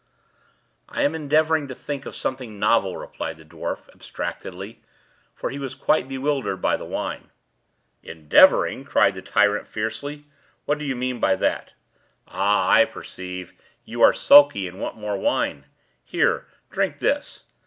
"I 0.89 1.03
am 1.03 1.13
endeavoring 1.13 1.67
to 1.67 1.75
think 1.75 2.07
of 2.07 2.15
something 2.15 2.57
novel," 2.57 2.97
replied 2.97 3.37
the 3.37 3.45
dwarf, 3.45 3.87
abstractedly, 3.93 4.81
for 5.35 5.51
he 5.51 5.59
was 5.59 5.75
quite 5.75 6.07
bewildered 6.09 6.57
by 6.59 6.75
the 6.75 6.85
wine. 6.87 7.29
"Endeavoring!" 8.01 8.83
cried 8.83 9.13
the 9.13 9.21
tyrant, 9.21 9.67
fiercely; 9.67 10.25
"what 10.65 10.79
do 10.79 10.85
you 10.85 10.95
mean 10.95 11.19
by 11.19 11.35
that? 11.35 11.75
Ah, 12.27 12.67
I 12.71 12.85
perceive. 12.85 13.53
You 13.85 14.01
are 14.01 14.11
sulky, 14.11 14.67
and 14.67 14.79
want 14.81 14.97
more 14.97 15.17
wine. 15.19 15.65
Here, 16.03 16.47
drink 16.71 16.97
this!" 16.97 17.43